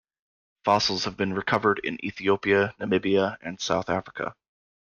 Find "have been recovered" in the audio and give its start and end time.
1.05-1.77